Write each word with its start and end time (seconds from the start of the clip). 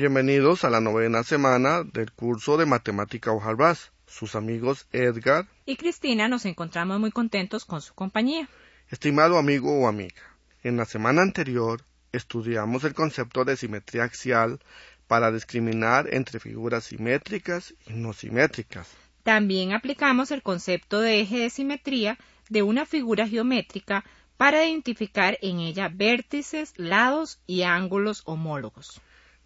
Bienvenidos 0.00 0.64
a 0.64 0.70
la 0.70 0.80
novena 0.80 1.22
semana 1.24 1.82
del 1.84 2.10
curso 2.10 2.56
de 2.56 2.64
Matemática 2.64 3.32
Ojarbás. 3.32 3.92
Sus 4.06 4.34
amigos 4.34 4.86
Edgar 4.92 5.46
y 5.66 5.76
Cristina 5.76 6.26
nos 6.26 6.46
encontramos 6.46 6.98
muy 6.98 7.10
contentos 7.10 7.66
con 7.66 7.82
su 7.82 7.92
compañía. 7.92 8.48
Estimado 8.88 9.36
amigo 9.36 9.78
o 9.78 9.86
amiga, 9.86 10.22
en 10.62 10.78
la 10.78 10.86
semana 10.86 11.20
anterior 11.20 11.84
estudiamos 12.12 12.84
el 12.84 12.94
concepto 12.94 13.44
de 13.44 13.58
simetría 13.58 14.04
axial 14.04 14.60
para 15.06 15.30
discriminar 15.30 16.08
entre 16.14 16.40
figuras 16.40 16.84
simétricas 16.84 17.74
y 17.86 17.92
no 17.92 18.14
simétricas. 18.14 18.88
También 19.22 19.74
aplicamos 19.74 20.30
el 20.30 20.42
concepto 20.42 21.02
de 21.02 21.20
eje 21.20 21.40
de 21.40 21.50
simetría 21.50 22.16
de 22.48 22.62
una 22.62 22.86
figura 22.86 23.28
geométrica 23.28 24.06
para 24.38 24.64
identificar 24.64 25.36
en 25.42 25.60
ella 25.60 25.90
vértices, 25.92 26.72
lados 26.78 27.38
y 27.46 27.64
ángulos 27.64 28.22
homólogos. 28.24 29.02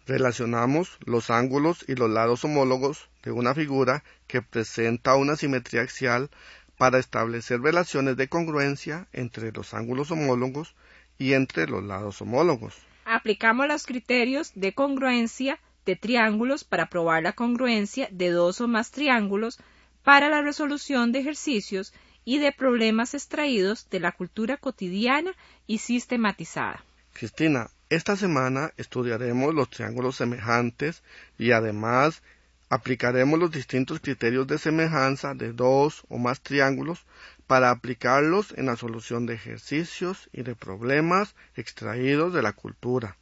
Relacionamos 0.07 0.97
los 1.05 1.31
ángulos 1.31 1.83
y 1.87 1.95
los 1.95 2.09
lados 2.09 2.45
homólogos 2.45 3.09
de 3.23 3.31
una 3.31 3.55
figura 3.55 4.03
que 4.27 4.43
presenta 4.43 5.15
una 5.15 5.35
simetría 5.35 5.81
axial 5.81 6.29
para 6.77 6.99
establecer 6.99 7.61
relaciones 7.61 8.15
de 8.15 8.27
congruencia 8.27 9.07
entre 9.13 9.51
los 9.51 9.73
ángulos 9.73 10.11
homólogos 10.11 10.75
y 11.17 11.33
entre 11.33 11.67
los 11.67 11.83
lados 11.83 12.21
homólogos. 12.21 12.75
Aplicamos 13.05 13.67
los 13.67 13.85
criterios 13.85 14.51
de 14.55 14.73
congruencia 14.73 15.59
de 15.85 15.95
triángulos 15.95 16.63
para 16.63 16.87
probar 16.87 17.23
la 17.23 17.33
congruencia 17.33 18.07
de 18.11 18.29
dos 18.29 18.61
o 18.61 18.67
más 18.67 18.91
triángulos 18.91 19.59
para 20.03 20.29
la 20.29 20.41
resolución 20.41 21.11
de 21.11 21.19
ejercicios 21.19 21.93
y 22.25 22.39
de 22.39 22.51
problemas 22.51 23.13
extraídos 23.13 23.89
de 23.89 23.99
la 23.99 24.11
cultura 24.11 24.57
cotidiana 24.57 25.33
y 25.67 25.77
sistematizada. 25.77 26.83
Cristina, 27.13 27.69
esta 27.95 28.17
semana 28.17 28.73
estudiaremos 28.75 29.53
los 29.53 29.69
triángulos 29.69 30.17
semejantes 30.17 31.01
y 31.37 31.51
además 31.51 32.21
aplicaremos 32.69 33.39
los 33.39 33.51
distintos 33.51 34.01
criterios 34.01 34.47
de 34.47 34.57
semejanza 34.57 35.33
de 35.33 35.53
dos 35.53 36.03
o 36.09 36.17
más 36.17 36.41
triángulos 36.41 37.05
para 37.47 37.71
aplicarlos 37.71 38.53
en 38.57 38.65
la 38.65 38.75
solución 38.75 39.25
de 39.25 39.35
ejercicios 39.35 40.29
y 40.33 40.43
de 40.43 40.55
problemas 40.55 41.35
extraídos 41.55 42.33
de 42.33 42.41
la 42.41 42.51
cultura. 42.51 43.17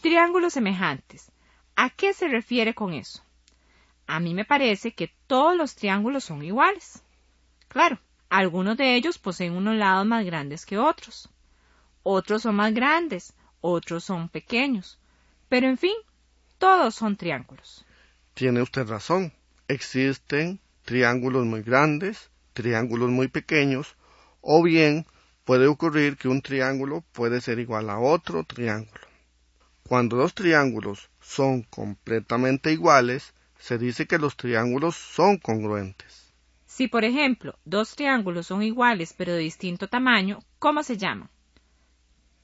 Triángulos 0.00 0.52
semejantes. 0.52 1.32
¿A 1.74 1.90
qué 1.90 2.12
se 2.12 2.28
refiere 2.28 2.74
con 2.74 2.92
eso? 2.92 3.22
A 4.06 4.20
mí 4.20 4.32
me 4.32 4.44
parece 4.44 4.92
que 4.92 5.12
todos 5.26 5.56
los 5.56 5.74
triángulos 5.74 6.24
son 6.24 6.42
iguales. 6.44 7.02
Claro, 7.68 7.98
algunos 8.30 8.76
de 8.76 8.94
ellos 8.94 9.18
poseen 9.18 9.52
unos 9.54 9.76
lados 9.76 10.06
más 10.06 10.24
grandes 10.24 10.66
que 10.66 10.78
otros. 10.78 11.28
Otros 12.02 12.42
son 12.42 12.56
más 12.56 12.74
grandes, 12.74 13.34
otros 13.60 14.04
son 14.04 14.28
pequeños. 14.28 14.98
Pero 15.48 15.66
en 15.66 15.78
fin, 15.78 15.94
todos 16.58 16.94
son 16.94 17.16
triángulos. 17.16 17.84
Tiene 18.34 18.62
usted 18.62 18.86
razón. 18.86 19.32
Existen 19.66 20.60
triángulos 20.84 21.44
muy 21.44 21.62
grandes, 21.62 22.30
triángulos 22.52 23.10
muy 23.10 23.28
pequeños, 23.28 23.96
o 24.40 24.62
bien 24.62 25.06
puede 25.44 25.66
ocurrir 25.66 26.16
que 26.16 26.28
un 26.28 26.42
triángulo 26.42 27.04
puede 27.12 27.40
ser 27.40 27.58
igual 27.58 27.90
a 27.90 27.98
otro 27.98 28.44
triángulo. 28.44 29.06
Cuando 29.82 30.16
dos 30.16 30.34
triángulos 30.34 31.10
son 31.20 31.62
completamente 31.62 32.72
iguales, 32.72 33.32
se 33.58 33.78
dice 33.78 34.06
que 34.06 34.18
los 34.18 34.36
triángulos 34.36 34.96
son 34.96 35.38
congruentes. 35.38 36.27
Si, 36.78 36.86
por 36.86 37.04
ejemplo, 37.04 37.58
dos 37.64 37.96
triángulos 37.96 38.46
son 38.46 38.62
iguales 38.62 39.12
pero 39.12 39.32
de 39.32 39.40
distinto 39.40 39.88
tamaño, 39.88 40.38
¿cómo 40.60 40.84
se 40.84 40.96
llaman? 40.96 41.28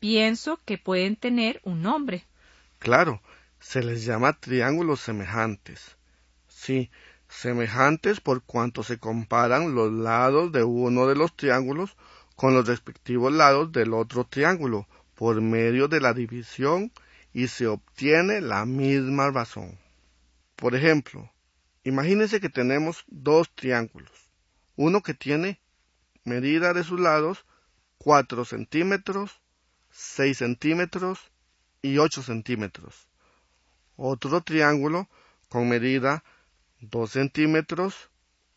Pienso 0.01 0.59
que 0.65 0.77
pueden 0.77 1.15
tener 1.15 1.61
un 1.63 1.83
nombre. 1.83 2.25
Claro, 2.81 3.23
se 3.61 3.85
les 3.85 4.05
llama 4.05 4.33
triángulos 4.33 4.99
semejantes. 4.99 5.97
Sí, 6.49 6.91
semejantes 7.29 8.19
por 8.19 8.43
cuanto 8.43 8.83
se 8.83 8.99
comparan 8.99 9.77
los 9.77 9.93
lados 9.93 10.51
de 10.51 10.65
uno 10.65 11.07
de 11.07 11.15
los 11.15 11.37
triángulos 11.37 11.97
con 12.35 12.55
los 12.55 12.67
respectivos 12.67 13.33
lados 13.33 13.71
del 13.71 13.95
otro 13.95 14.25
triángulo 14.25 14.89
por 15.15 15.41
medio 15.41 15.87
de 15.87 16.01
la 16.01 16.13
división 16.13 16.91
y 17.33 17.47
se 17.47 17.69
obtiene 17.69 18.41
la 18.41 18.67
misma 18.67 19.31
razón. 19.31 19.79
Por 20.57 20.75
ejemplo, 20.75 21.31
imagínense 21.85 22.41
que 22.41 22.49
tenemos 22.49 23.05
dos 23.07 23.55
triángulos 23.55 24.24
uno 24.77 25.03
que 25.03 25.15
tiene 25.15 25.61
medida 26.25 26.73
de 26.73 26.85
sus 26.85 27.01
lados 27.01 27.45
4 27.99 28.45
centímetros, 28.45 29.41
6 29.91 30.39
centímetros 30.39 31.31
y 31.83 31.99
8 31.99 32.23
centímetros. 32.23 33.09
Otro 33.97 34.43
triángulo 34.43 35.09
con 35.49 35.69
medida 35.69 36.25
2 36.81 37.11
centímetros, 37.11 38.11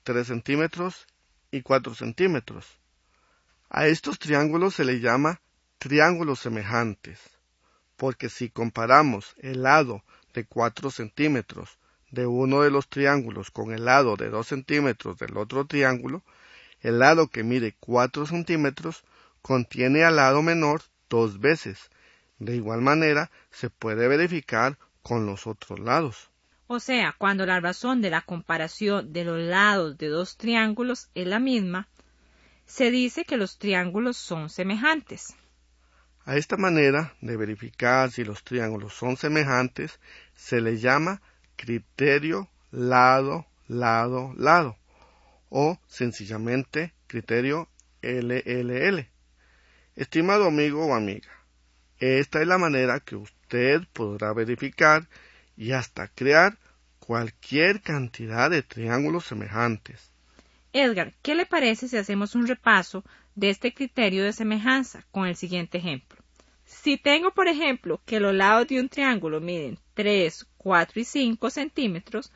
3 0.04 0.28
centímetros 0.28 1.06
y 1.52 1.62
4 1.62 1.94
centímetros. 1.94 2.66
A 3.70 3.88
estos 3.88 4.18
triángulos 4.18 4.76
se 4.76 4.86
le 4.86 5.00
llama 5.00 5.42
triángulos 5.78 6.40
semejantes, 6.40 7.20
porque 7.96 8.30
si 8.30 8.50
comparamos 8.50 9.36
el 9.38 9.64
lado 9.64 10.04
de 10.34 10.46
4 10.46 10.90
centímetros 10.90 11.78
de 12.12 12.26
uno 12.26 12.62
de 12.62 12.72
los 12.72 12.88
triángulos 12.88 13.52
con 13.52 13.74
el 13.74 13.86
lado 13.86 14.16
de 14.16 14.30
2 14.30 14.48
centímetros 14.48 15.18
del 15.18 15.38
otro 15.38 15.66
triángulo, 15.66 16.24
el 16.82 17.00
lado 17.00 17.28
que 17.28 17.44
mide 17.44 17.76
4 17.80 18.26
centímetros 18.26 19.04
contiene 19.42 20.04
al 20.04 20.18
lado 20.18 20.42
menor 20.42 20.82
dos 21.10 21.40
veces. 21.40 21.90
De 22.40 22.56
igual 22.56 22.82
manera, 22.82 23.32
se 23.52 23.70
puede 23.70 24.08
verificar 24.08 24.78
con 25.02 25.26
los 25.26 25.48
otros 25.48 25.80
lados. 25.80 26.30
O 26.68 26.80
sea, 26.80 27.16
cuando 27.18 27.46
la 27.46 27.60
razón 27.60 28.02
de 28.02 28.10
la 28.10 28.22
comparación 28.22 29.14
de 29.14 29.24
los 29.24 29.40
lados 29.40 29.98
de 29.98 30.08
dos 30.08 30.38
triángulos 30.38 31.10
es 31.16 31.26
la 31.26 31.40
misma, 31.40 31.88
se 32.66 32.92
dice 32.92 33.24
que 33.24 33.38
los 33.38 33.58
triángulos 33.58 34.18
son 34.18 34.50
semejantes. 34.50 35.34
A 36.26 36.36
esta 36.36 36.58
manera 36.58 37.16
de 37.22 37.38
verificar 37.38 38.12
si 38.12 38.26
los 38.26 38.44
triángulos 38.44 38.94
son 38.94 39.16
semejantes 39.16 40.02
se 40.36 40.60
le 40.60 40.78
llama 40.78 41.22
criterio 41.58 42.48
lado, 42.72 43.46
lado, 43.68 44.34
lado 44.38 44.78
o 45.50 45.78
sencillamente 45.88 46.94
criterio 47.08 47.68
LLL. 48.02 49.08
Estimado 49.96 50.46
amigo 50.46 50.86
o 50.86 50.96
amiga, 50.96 51.30
esta 52.00 52.42
es 52.42 52.48
la 52.48 52.58
manera 52.58 53.00
que 53.00 53.16
usted 53.16 53.82
podrá 53.94 54.34
verificar 54.34 55.08
y 55.56 55.72
hasta 55.72 56.08
crear 56.08 56.58
cualquier 57.00 57.82
cantidad 57.82 58.50
de 58.50 58.62
triángulos 58.62 59.26
semejantes. 59.26 60.12
Edgar, 60.74 61.14
¿qué 61.24 61.34
le 61.34 61.46
parece 61.46 61.88
si 61.88 61.98
hacemos 61.98 62.36
un 62.36 62.46
repaso 62.46 63.04
de 63.34 63.50
este 63.50 63.74
criterio 63.74 64.24
de 64.24 64.34
semejanza 64.34 65.06
con 65.12 65.26
el 65.26 65.36
siguiente 65.36 65.80
ejemplo? 65.80 66.22
Si 66.66 66.98
tengo, 66.98 67.32
por 67.32 67.48
ejemplo, 67.48 68.02
que 68.06 68.20
los 68.20 68.36
lados 68.36 68.68
de 68.68 68.80
un 68.80 68.90
triángulo 68.90 69.40
miden 69.40 69.80
3, 69.94 70.46
4 70.68 71.00
y 71.00 71.06
5 71.06 71.50
centímetros, 71.50 72.34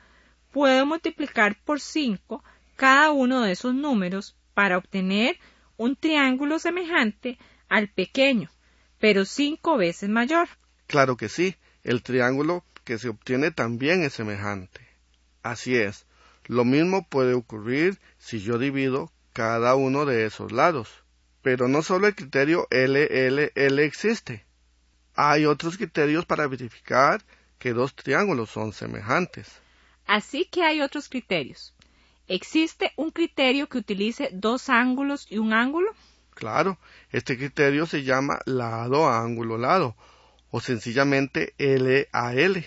puedo 0.53 0.85
multiplicar 0.85 1.57
por 1.65 1.81
5 1.81 2.41
cada 2.77 3.11
uno 3.11 3.41
de 3.41 3.51
esos 3.51 3.75
números 3.75 4.37
para 4.53 4.77
obtener 4.77 5.37
un 5.75 5.97
triángulo 5.97 6.57
semejante 6.57 7.37
al 7.67 7.89
pequeño, 7.89 8.49
pero 8.99 9.25
5 9.25 9.75
veces 9.75 10.07
mayor. 10.07 10.47
Claro 10.87 11.17
que 11.17 11.27
sí, 11.27 11.57
el 11.83 12.03
triángulo 12.03 12.63
que 12.85 12.97
se 12.97 13.09
obtiene 13.09 13.51
también 13.51 14.01
es 14.01 14.13
semejante. 14.13 14.79
Así 15.43 15.75
es, 15.75 16.05
lo 16.45 16.63
mismo 16.63 17.05
puede 17.05 17.33
ocurrir 17.33 17.99
si 18.17 18.39
yo 18.39 18.57
divido 18.57 19.11
cada 19.33 19.75
uno 19.75 20.05
de 20.05 20.25
esos 20.25 20.53
lados. 20.53 20.87
Pero 21.41 21.67
no 21.67 21.81
solo 21.81 22.07
el 22.07 22.15
criterio 22.15 22.65
LLL 22.71 23.79
existe. 23.79 24.45
Hay 25.15 25.45
otros 25.45 25.75
criterios 25.75 26.25
para 26.25 26.47
verificar 26.47 27.21
que 27.61 27.73
dos 27.73 27.93
triángulos 27.95 28.49
son 28.49 28.73
semejantes. 28.73 29.47
Así 30.07 30.45
que 30.45 30.63
hay 30.63 30.81
otros 30.81 31.07
criterios. 31.07 31.75
¿Existe 32.27 32.91
un 32.95 33.11
criterio 33.11 33.69
que 33.69 33.77
utilice 33.77 34.29
dos 34.33 34.67
ángulos 34.67 35.27
y 35.29 35.37
un 35.37 35.53
ángulo? 35.53 35.91
Claro, 36.33 36.79
este 37.11 37.37
criterio 37.37 37.85
se 37.85 38.01
llama 38.01 38.39
lado 38.45 39.07
ángulo 39.07 39.59
lado 39.59 39.95
o 40.49 40.59
sencillamente 40.59 41.53
LAL. 41.59 42.65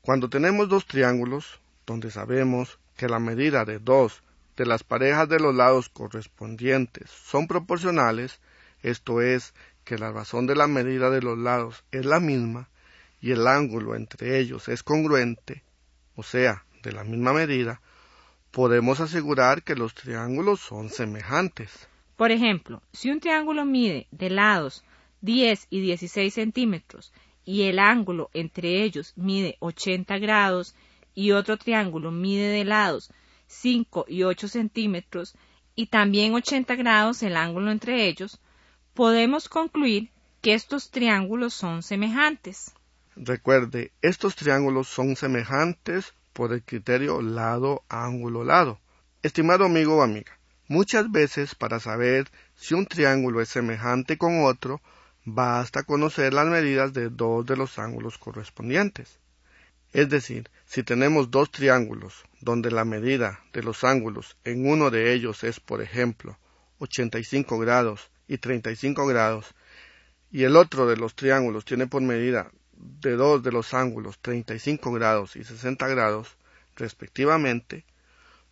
Cuando 0.00 0.28
tenemos 0.28 0.68
dos 0.68 0.86
triángulos, 0.86 1.60
donde 1.86 2.10
sabemos 2.10 2.80
que 2.96 3.08
la 3.08 3.20
medida 3.20 3.64
de 3.64 3.78
dos 3.78 4.24
de 4.56 4.66
las 4.66 4.82
parejas 4.82 5.28
de 5.28 5.38
los 5.38 5.54
lados 5.54 5.88
correspondientes 5.88 7.10
son 7.10 7.46
proporcionales, 7.46 8.40
esto 8.82 9.22
es, 9.22 9.54
que 9.84 9.98
la 9.98 10.10
razón 10.10 10.48
de 10.48 10.56
la 10.56 10.66
medida 10.66 11.10
de 11.10 11.22
los 11.22 11.38
lados 11.38 11.84
es 11.92 12.04
la 12.04 12.18
misma 12.18 12.68
y 13.20 13.32
el 13.32 13.46
ángulo 13.46 13.94
entre 13.94 14.38
ellos 14.38 14.68
es 14.68 14.82
congruente, 14.82 15.62
o 16.14 16.22
sea, 16.22 16.64
de 16.82 16.92
la 16.92 17.04
misma 17.04 17.32
medida, 17.32 17.80
podemos 18.50 19.00
asegurar 19.00 19.62
que 19.62 19.74
los 19.74 19.94
triángulos 19.94 20.60
son 20.60 20.88
semejantes. 20.88 21.88
Por 22.16 22.30
ejemplo, 22.30 22.82
si 22.92 23.10
un 23.10 23.20
triángulo 23.20 23.64
mide 23.64 24.06
de 24.10 24.30
lados 24.30 24.84
10 25.20 25.66
y 25.70 25.80
16 25.80 26.32
centímetros 26.32 27.12
y 27.44 27.62
el 27.62 27.78
ángulo 27.78 28.30
entre 28.32 28.82
ellos 28.82 29.12
mide 29.16 29.56
80 29.60 30.18
grados 30.18 30.74
y 31.14 31.32
otro 31.32 31.56
triángulo 31.56 32.10
mide 32.10 32.48
de 32.48 32.64
lados 32.64 33.10
5 33.48 34.06
y 34.08 34.22
8 34.22 34.48
centímetros 34.48 35.34
y 35.74 35.86
también 35.86 36.34
80 36.34 36.74
grados 36.76 37.22
el 37.22 37.36
ángulo 37.36 37.70
entre 37.70 38.06
ellos, 38.06 38.40
podemos 38.94 39.48
concluir 39.48 40.10
que 40.40 40.54
estos 40.54 40.90
triángulos 40.90 41.54
son 41.54 41.82
semejantes. 41.82 42.72
Recuerde, 43.18 43.92
estos 44.02 44.36
triángulos 44.36 44.88
son 44.88 45.16
semejantes 45.16 46.12
por 46.34 46.52
el 46.52 46.62
criterio 46.62 47.22
lado, 47.22 47.82
ángulo, 47.88 48.44
lado. 48.44 48.78
Estimado 49.22 49.64
amigo 49.64 49.96
o 49.96 50.02
amiga, 50.02 50.38
muchas 50.68 51.10
veces 51.10 51.54
para 51.54 51.80
saber 51.80 52.30
si 52.56 52.74
un 52.74 52.84
triángulo 52.84 53.40
es 53.40 53.48
semejante 53.48 54.18
con 54.18 54.44
otro, 54.44 54.82
basta 55.24 55.84
conocer 55.84 56.34
las 56.34 56.46
medidas 56.46 56.92
de 56.92 57.08
dos 57.08 57.46
de 57.46 57.56
los 57.56 57.78
ángulos 57.78 58.18
correspondientes. 58.18 59.18
Es 59.94 60.10
decir, 60.10 60.50
si 60.66 60.82
tenemos 60.82 61.30
dos 61.30 61.50
triángulos 61.50 62.22
donde 62.42 62.70
la 62.70 62.84
medida 62.84 63.40
de 63.54 63.62
los 63.62 63.82
ángulos 63.82 64.36
en 64.44 64.68
uno 64.68 64.90
de 64.90 65.14
ellos 65.14 65.42
es, 65.42 65.58
por 65.58 65.80
ejemplo, 65.80 66.38
85 66.80 67.58
grados 67.58 68.10
y 68.28 68.36
35 68.36 69.06
grados, 69.06 69.54
y 70.30 70.42
el 70.42 70.54
otro 70.54 70.86
de 70.86 70.98
los 70.98 71.14
triángulos 71.14 71.64
tiene 71.64 71.86
por 71.86 72.02
medida 72.02 72.52
de 72.76 73.12
dos 73.12 73.42
de 73.42 73.52
los 73.52 73.74
ángulos 73.74 74.18
35 74.20 74.92
grados 74.92 75.36
y 75.36 75.44
60 75.44 75.86
grados, 75.88 76.36
respectivamente, 76.76 77.84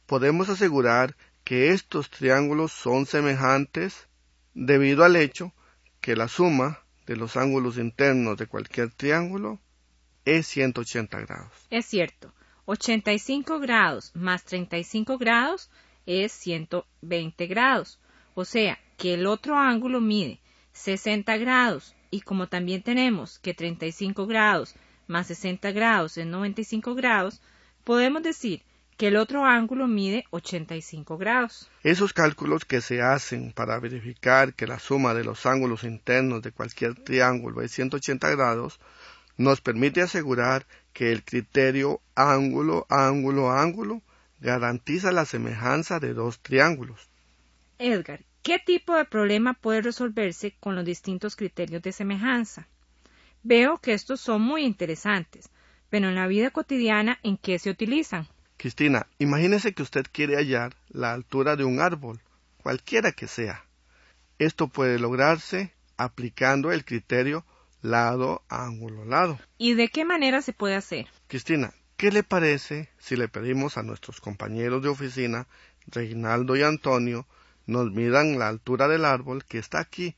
podemos 0.07 0.49
asegurar 0.49 1.17
que 1.45 1.71
estos 1.71 2.11
triángulos 2.11 2.73
son 2.73 3.07
semejantes 3.07 4.09
debido 4.55 5.05
al 5.05 5.17
hecho 5.17 5.53
que 6.01 6.17
la 6.17 6.29
suma 6.29 6.81
de 7.07 7.17
los 7.17 7.37
ángulos 7.37 7.77
internos 7.79 8.39
de 8.39 8.47
cualquier 8.47 8.91
triángulo 8.91 9.61
es 10.25 10.47
180 10.47 11.21
grados. 11.21 11.53
Es 11.71 11.87
cierto, 11.87 12.33
85 12.65 13.61
grados 13.61 14.11
más 14.15 14.45
35 14.45 15.19
grados 15.19 15.71
es 16.07 16.33
120 16.33 17.47
grados, 17.47 18.01
o 18.35 18.45
sea 18.45 18.79
que 18.97 19.15
el 19.15 19.27
otro 19.27 19.59
ángulo 19.59 20.01
mide 20.01 20.41
60 20.73 21.37
grados 21.37 21.95
y 22.15 22.21
como 22.21 22.47
también 22.47 22.81
tenemos 22.83 23.41
que 23.41 23.55
35 23.55 24.29
grados 24.29 24.77
más 25.09 25.27
60 25.27 25.73
grados 25.73 26.17
es 26.17 26.27
95 26.27 26.95
grados, 26.95 27.41
podemos 27.83 28.23
decir 28.23 28.63
que 28.97 29.09
el 29.09 29.17
otro 29.17 29.45
ángulo 29.45 29.89
mide 29.89 30.25
85 30.31 31.19
grados. 31.19 31.69
Esos 31.83 32.13
cálculos 32.13 32.65
que 32.65 32.81
se 32.81 33.03
hacen 33.03 33.53
para 33.53 33.81
verificar 33.81 34.55
que 34.55 34.69
la 34.69 34.79
suma 34.79 35.13
de 35.13 35.25
los 35.25 35.45
ángulos 35.45 35.83
internos 35.83 36.43
de 36.43 36.53
cualquier 36.53 36.95
triángulo 36.95 37.63
es 37.63 37.73
180 37.73 38.31
grados 38.31 38.79
nos 39.37 39.61
permite 39.61 40.01
asegurar 40.01 40.65
que 40.93 41.11
el 41.11 41.25
criterio 41.25 42.01
ángulo, 42.15 42.87
ángulo, 42.89 43.51
ángulo 43.51 44.03
garantiza 44.39 45.11
la 45.11 45.25
semejanza 45.25 45.99
de 45.99 46.15
dos 46.15 46.39
triángulos. 46.39 47.09
Edgar, 47.79 48.21
¿Qué 48.45 48.59
tipo 48.59 48.95
de 48.95 49.07
problema 49.07 49.55
puede 49.55 49.81
resolverse 49.81 50.55
con 50.61 50.77
los 50.77 50.85
distintos 50.85 51.35
criterios 51.35 51.81
de 51.81 51.93
semejanza? 51.93 52.69
Veo 53.43 53.79
que 53.79 53.95
estos 53.95 54.21
son 54.21 54.43
muy 54.43 54.67
interesantes, 54.67 55.49
pero 55.89 56.11
en 56.11 56.15
la 56.15 56.27
vida 56.27 56.51
cotidiana, 56.51 57.19
¿en 57.23 57.39
qué 57.39 57.59
se 57.59 57.71
utilizan? 57.71 58.29
Cristina, 58.59 59.07
imagínese 59.19 59.73
que 59.73 59.83
usted 59.83 60.05
quiere 60.13 60.37
hallar 60.37 60.77
la 60.91 61.15
altura 61.15 61.57
de 61.57 61.65
un 61.65 61.81
árbol, 61.81 62.21
cualquiera 62.59 63.13
que 63.13 63.29
sea. 63.29 63.65
Esto 64.39 64.69
puede 64.69 64.99
lograrse 64.99 65.73
aplicando 65.97 66.71
el 66.71 66.85
criterio 66.85 67.47
lado, 67.81 68.43
ángulo, 68.51 69.07
lado. 69.07 69.41
¿Y 69.57 69.73
de 69.73 69.89
qué 69.89 70.05
manera 70.05 70.43
se 70.43 70.53
puede 70.53 70.75
hacer? 70.75 71.07
Cristina, 71.29 71.73
¿qué 71.97 72.11
le 72.11 72.23
parece 72.23 72.91
si 72.99 73.17
le 73.17 73.29
pedimos 73.29 73.79
a 73.79 73.83
nuestros 73.83 74.21
compañeros 74.21 74.83
de 74.83 74.91
oficina, 74.91 75.47
Reinaldo 75.87 76.57
y 76.57 76.63
Antonio, 76.63 77.27
nos 77.67 77.91
midan 77.91 78.39
la 78.39 78.49
altura 78.49 78.89
del 78.89 79.05
árbol 79.05 79.45
que 79.45 79.59
está 79.59 79.81
aquí, 79.81 80.15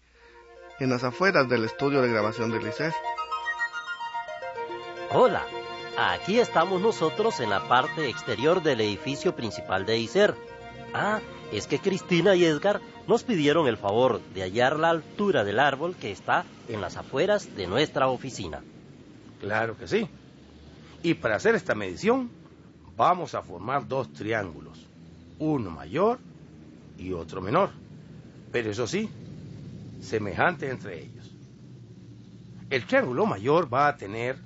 en 0.79 0.91
las 0.91 1.05
afueras 1.05 1.49
del 1.49 1.65
estudio 1.65 2.03
de 2.03 2.11
grabación 2.11 2.51
de 2.51 2.69
ICER. 2.69 2.93
Hola, 5.13 5.45
aquí 5.97 6.39
estamos 6.39 6.83
nosotros 6.83 7.41
en 7.41 7.51
la 7.51 7.67
parte 7.69 8.09
exterior 8.09 8.63
del 8.63 8.81
edificio 8.81 9.35
principal 9.35 9.87
de 9.87 9.99
ICER. 9.99 10.35
Ah, 10.93 11.21
es 11.53 11.67
que 11.67 11.79
Cristina 11.79 12.35
y 12.35 12.45
Edgar 12.45 12.81
nos 13.07 13.23
pidieron 13.23 13.69
el 13.69 13.77
favor 13.77 14.21
de 14.35 14.43
hallar 14.43 14.79
la 14.79 14.91
altura 14.91 15.45
del 15.45 15.61
árbol 15.61 15.95
que 15.97 16.11
está 16.11 16.45
en 16.69 16.81
las 16.81 16.97
afueras 16.97 17.55
de 17.57 17.67
nuestra 17.67 18.09
oficina. 18.09 18.63
Claro 19.41 19.77
que 19.79 19.87
sí. 19.87 20.09
Y 21.03 21.15
para 21.15 21.37
hacer 21.37 21.55
esta 21.55 21.75
medición, 21.75 22.31
vamos 22.97 23.35
a 23.35 23.43
formar 23.43 23.87
dos 23.87 24.13
triángulos, 24.13 24.87
uno 25.39 25.71
mayor 25.71 26.19
y 26.99 27.13
otro 27.13 27.41
menor, 27.41 27.71
pero 28.53 28.71
eso 28.71 28.87
sí, 28.87 29.09
semejantes 30.01 30.71
entre 30.71 31.03
ellos. 31.03 31.31
El 32.71 32.85
triángulo 32.85 33.27
mayor 33.27 33.73
va 33.73 33.89
a 33.89 33.97
tener 33.97 34.37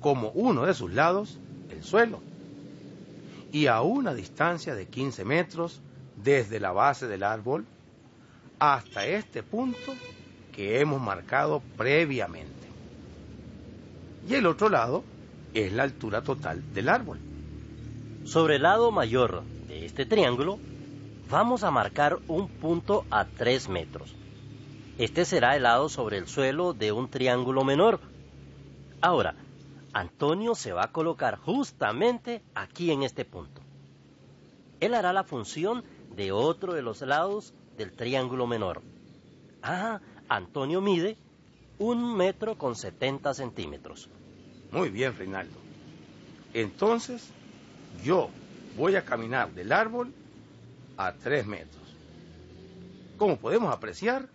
como 0.00 0.30
uno 0.30 0.66
de 0.66 0.74
sus 0.74 0.92
lados 0.92 1.38
el 1.70 1.82
suelo 1.82 2.20
y 3.52 3.66
a 3.66 3.80
una 3.80 4.14
distancia 4.14 4.74
de 4.74 4.86
15 4.86 5.24
metros 5.24 5.80
desde 6.22 6.60
la 6.60 6.72
base 6.72 7.06
del 7.06 7.22
árbol 7.22 7.64
hasta 8.58 9.06
este 9.06 9.42
punto 9.42 9.94
que 10.52 10.80
hemos 10.80 11.00
marcado 11.00 11.62
previamente. 11.76 12.54
Y 14.28 14.34
el 14.34 14.46
otro 14.46 14.68
lado 14.68 15.04
es 15.54 15.72
la 15.72 15.84
altura 15.84 16.22
total 16.22 16.62
del 16.74 16.88
árbol. 16.88 17.18
Sobre 18.24 18.56
el 18.56 18.62
lado 18.62 18.90
mayor 18.90 19.42
de 19.68 19.86
este 19.86 20.06
triángulo 20.06 20.58
vamos 21.30 21.64
a 21.64 21.70
marcar 21.70 22.18
un 22.28 22.48
punto 22.48 23.04
a 23.10 23.24
3 23.24 23.68
metros. 23.68 24.14
Este 24.98 25.24
será 25.24 25.56
el 25.56 25.64
lado 25.64 25.88
sobre 25.88 26.18
el 26.18 26.26
suelo 26.26 26.72
de 26.72 26.92
un 26.92 27.10
triángulo 27.10 27.64
menor. 27.64 28.00
Ahora, 29.00 29.34
Antonio 29.92 30.54
se 30.54 30.72
va 30.72 30.84
a 30.84 30.92
colocar 30.92 31.38
justamente 31.38 32.42
aquí 32.54 32.90
en 32.90 33.02
este 33.02 33.24
punto. 33.24 33.60
Él 34.80 34.94
hará 34.94 35.12
la 35.12 35.24
función 35.24 35.84
de 36.14 36.32
otro 36.32 36.74
de 36.74 36.82
los 36.82 37.00
lados 37.02 37.54
del 37.76 37.92
triángulo 37.92 38.46
menor. 38.46 38.82
Ah, 39.62 40.00
Antonio 40.28 40.80
mide 40.80 41.16
un 41.78 42.16
metro 42.16 42.56
con 42.56 42.74
70 42.74 43.34
centímetros. 43.34 44.08
Muy 44.70 44.90
bien, 44.90 45.16
Reinaldo. 45.16 45.58
Entonces, 46.54 47.30
yo 48.02 48.30
voy 48.76 48.96
a 48.96 49.04
caminar 49.04 49.52
del 49.52 49.72
árbol 49.72 50.12
a 50.96 51.12
3 51.12 51.46
metros. 51.46 51.82
Como 53.16 53.36
podemos 53.36 53.72
apreciar, 53.74 54.28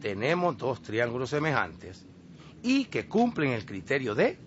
tenemos 0.00 0.56
dos 0.56 0.82
triángulos 0.82 1.30
semejantes 1.30 2.06
y 2.62 2.86
que 2.86 3.06
cumplen 3.06 3.52
el 3.52 3.64
criterio 3.64 4.14
de 4.14 4.38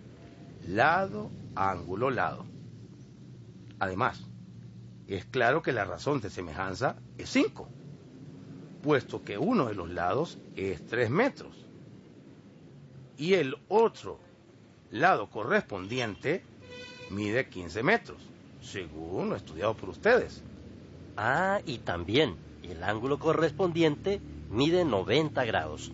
lado, 0.66 1.30
ángulo, 1.54 2.10
lado. 2.10 2.44
Además, 3.78 4.24
es 5.06 5.24
claro 5.26 5.62
que 5.62 5.72
la 5.72 5.84
razón 5.84 6.20
de 6.20 6.30
semejanza 6.30 6.96
es 7.18 7.30
5, 7.30 7.68
puesto 8.82 9.22
que 9.22 9.38
uno 9.38 9.66
de 9.66 9.74
los 9.74 9.90
lados 9.90 10.38
es 10.56 10.84
3 10.86 11.10
metros 11.10 11.64
y 13.16 13.34
el 13.34 13.56
otro 13.68 14.18
lado 14.90 15.28
correspondiente 15.30 16.42
mide 17.10 17.48
15 17.48 17.82
metros, 17.82 18.22
según 18.60 19.30
lo 19.30 19.36
estudiado 19.36 19.74
por 19.76 19.90
ustedes. 19.90 20.42
Ah, 21.16 21.60
y 21.64 21.78
también 21.78 22.36
el 22.62 22.82
ángulo 22.82 23.18
correspondiente 23.18 24.20
mide 24.50 24.84
90 24.84 25.44
grados. 25.44 25.92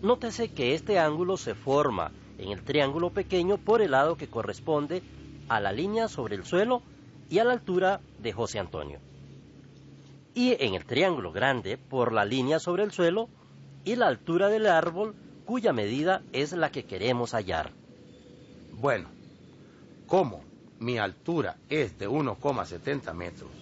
Nótese 0.00 0.48
que 0.48 0.74
este 0.74 0.98
ángulo 0.98 1.36
se 1.36 1.54
forma 1.54 2.12
en 2.38 2.50
el 2.50 2.62
triángulo 2.62 3.10
pequeño 3.10 3.58
por 3.58 3.82
el 3.82 3.92
lado 3.92 4.16
que 4.16 4.28
corresponde 4.28 5.02
a 5.48 5.60
la 5.60 5.72
línea 5.72 6.08
sobre 6.08 6.34
el 6.36 6.44
suelo 6.44 6.82
y 7.28 7.38
a 7.38 7.44
la 7.44 7.52
altura 7.52 8.00
de 8.18 8.32
José 8.32 8.58
Antonio. 8.58 8.98
y 10.34 10.56
en 10.64 10.74
el 10.74 10.86
triángulo 10.86 11.30
grande 11.30 11.76
por 11.76 12.10
la 12.10 12.24
línea 12.24 12.58
sobre 12.58 12.84
el 12.84 12.90
suelo 12.90 13.28
y 13.84 13.96
la 13.96 14.06
altura 14.06 14.48
del 14.48 14.66
árbol 14.66 15.14
cuya 15.44 15.74
medida 15.74 16.22
es 16.32 16.52
la 16.52 16.70
que 16.70 16.84
queremos 16.84 17.34
hallar. 17.34 17.72
Bueno, 18.72 19.10
como 20.06 20.42
mi 20.78 20.96
altura 20.96 21.58
es 21.68 21.98
de 21.98 22.08
1,70 22.08 23.12
metros 23.12 23.61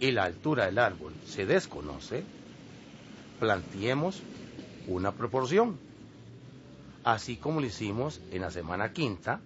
y 0.00 0.12
la 0.12 0.24
altura 0.24 0.64
del 0.66 0.78
árbol 0.78 1.12
se 1.26 1.44
desconoce, 1.44 2.24
planteemos 3.38 4.22
una 4.88 5.12
proporción, 5.12 5.78
así 7.04 7.36
como 7.36 7.60
lo 7.60 7.66
hicimos 7.66 8.20
en 8.32 8.40
la 8.40 8.50
semana 8.50 8.92
quinta 8.92 9.40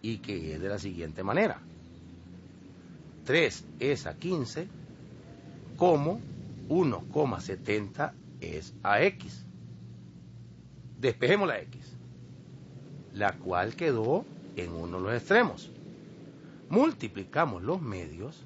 y 0.00 0.18
que 0.18 0.54
es 0.54 0.60
de 0.60 0.68
la 0.68 0.78
siguiente 0.78 1.24
manera. 1.24 1.60
3 3.24 3.64
es 3.80 4.06
a 4.06 4.14
15, 4.14 4.68
como 5.76 6.20
1,70 6.68 8.12
es 8.40 8.72
a 8.84 9.02
x. 9.02 9.44
Despejemos 11.00 11.48
la 11.48 11.60
x, 11.60 11.96
la 13.12 13.32
cual 13.32 13.74
quedó 13.74 14.24
en 14.56 14.72
uno 14.72 14.98
de 14.98 15.02
los 15.02 15.14
extremos. 15.14 15.70
Multiplicamos 16.68 17.62
los 17.62 17.82
medios 17.82 18.44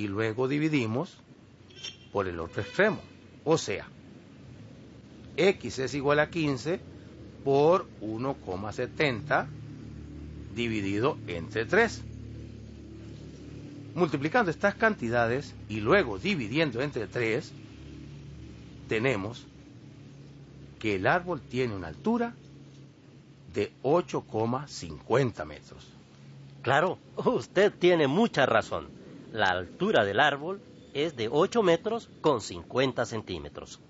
y 0.00 0.08
luego 0.08 0.48
dividimos 0.48 1.18
por 2.10 2.26
el 2.26 2.40
otro 2.40 2.62
extremo. 2.62 3.02
O 3.44 3.58
sea, 3.58 3.86
x 5.36 5.78
es 5.78 5.92
igual 5.92 6.20
a 6.20 6.30
15 6.30 6.80
por 7.44 7.86
1,70 8.00 9.46
dividido 10.54 11.18
entre 11.26 11.66
3. 11.66 12.02
Multiplicando 13.94 14.50
estas 14.50 14.74
cantidades 14.74 15.54
y 15.68 15.80
luego 15.80 16.18
dividiendo 16.18 16.80
entre 16.80 17.06
3, 17.06 17.52
tenemos 18.88 19.44
que 20.78 20.94
el 20.94 21.06
árbol 21.06 21.42
tiene 21.42 21.74
una 21.74 21.88
altura 21.88 22.34
de 23.52 23.70
8,50 23.82 25.44
metros. 25.44 25.86
Claro, 26.62 26.98
usted 27.16 27.70
tiene 27.78 28.06
mucha 28.06 28.46
razón. 28.46 28.99
La 29.32 29.50
altura 29.50 30.04
del 30.04 30.18
árbol 30.18 30.60
es 30.92 31.14
de 31.14 31.28
8 31.30 31.62
metros 31.62 32.10
con 32.20 32.40
50 32.40 33.06
centímetros. 33.06 33.80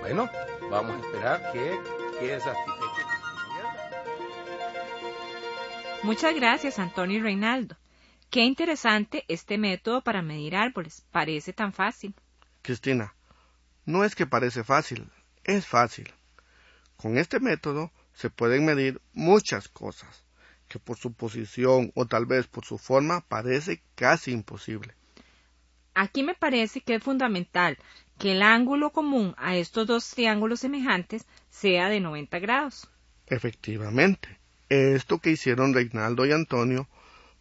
Bueno, 0.00 0.28
vamos 0.70 0.96
a 0.96 1.06
esperar 1.06 1.52
que 1.52 1.78
quede 2.18 2.40
satisfecho. 2.40 3.06
Muchas 6.02 6.34
gracias, 6.34 6.80
Antonio 6.80 7.18
y 7.18 7.22
Reinaldo. 7.22 7.76
Qué 8.28 8.40
interesante 8.42 9.24
este 9.28 9.56
método 9.56 10.02
para 10.02 10.20
medir 10.20 10.56
árboles. 10.56 11.06
Parece 11.12 11.52
tan 11.52 11.72
fácil. 11.72 12.14
Cristina, 12.62 13.14
no 13.84 14.02
es 14.02 14.16
que 14.16 14.26
parece 14.26 14.64
fácil, 14.64 15.08
es 15.44 15.64
fácil. 15.64 16.12
Con 16.96 17.18
este 17.18 17.38
método 17.38 17.92
se 18.14 18.30
pueden 18.30 18.64
medir 18.64 19.00
muchas 19.12 19.68
cosas 19.68 20.25
que 20.76 20.84
por 20.84 20.98
su 20.98 21.14
posición 21.14 21.90
o 21.94 22.04
tal 22.04 22.26
vez 22.26 22.46
por 22.46 22.66
su 22.66 22.76
forma 22.76 23.22
parece 23.22 23.82
casi 23.94 24.32
imposible. 24.32 24.94
Aquí 25.94 26.22
me 26.22 26.34
parece 26.34 26.82
que 26.82 26.96
es 26.96 27.02
fundamental 27.02 27.78
que 28.18 28.32
el 28.32 28.42
ángulo 28.42 28.90
común 28.90 29.34
a 29.38 29.56
estos 29.56 29.86
dos 29.86 30.10
triángulos 30.10 30.60
semejantes 30.60 31.24
sea 31.48 31.88
de 31.88 32.00
90 32.00 32.38
grados. 32.40 32.90
Efectivamente, 33.26 34.38
esto 34.68 35.18
que 35.18 35.30
hicieron 35.30 35.72
Reinaldo 35.72 36.26
y 36.26 36.32
Antonio 36.32 36.88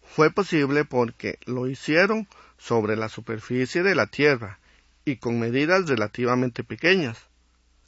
fue 0.01 0.32
posible 0.32 0.86
porque 0.86 1.38
lo 1.46 1.68
hicieron 1.68 2.30
sobre 2.58 2.96
la 2.96 3.10
superficie 3.10 3.84
de 3.84 3.96
la 3.96 4.08
Tierra 4.08 4.60
y 5.04 5.18
con 5.18 5.39
medidas 5.39 5.88
relativamente 5.89 6.63
pequeñas. 6.63 7.18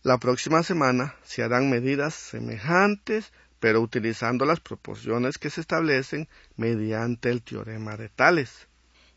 La 0.03 0.17
próxima 0.17 0.63
semana 0.63 1.15
se 1.23 1.43
harán 1.43 1.69
medidas 1.69 2.13
semejantes, 2.13 3.31
pero 3.59 3.81
utilizando 3.81 4.45
las 4.45 4.59
proporciones 4.59 5.37
que 5.37 5.49
se 5.49 5.61
establecen 5.61 6.27
mediante 6.55 7.29
el 7.29 7.41
teorema 7.41 7.97
de 7.97 8.09
Tales. 8.09 8.67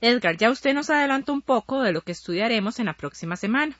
Edgar, 0.01 0.37
ya 0.37 0.51
usted 0.51 0.75
nos 0.75 0.91
adelantó 0.91 1.33
un 1.33 1.43
poco 1.43 1.83
de 1.83 1.93
lo 1.93 2.01
que 2.01 2.13
estudiaremos 2.13 2.79
en 2.79 2.87
la 2.87 2.95
próxima 2.95 3.37
semana. 3.37 3.77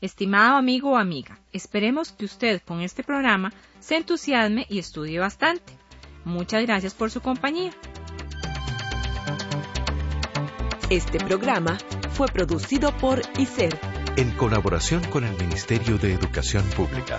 Estimado 0.00 0.56
amigo 0.56 0.92
o 0.92 0.96
amiga, 0.96 1.38
esperemos 1.52 2.12
que 2.12 2.24
usted 2.24 2.60
con 2.62 2.80
este 2.80 3.02
programa 3.02 3.52
se 3.80 3.96
entusiasme 3.96 4.66
y 4.68 4.78
estudie 4.78 5.18
bastante. 5.18 5.72
Muchas 6.24 6.62
gracias 6.62 6.94
por 6.94 7.10
su 7.10 7.20
compañía. 7.20 7.72
Este 10.90 11.18
programa 11.18 11.78
fue 12.12 12.26
producido 12.28 12.96
por 12.96 13.22
ICER 13.38 13.78
en 14.16 14.30
colaboración 14.32 15.04
con 15.04 15.24
el 15.24 15.36
Ministerio 15.36 15.98
de 15.98 16.14
Educación 16.14 16.64
Pública. 16.74 17.18